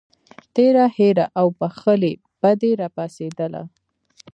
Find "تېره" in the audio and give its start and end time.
0.55-0.85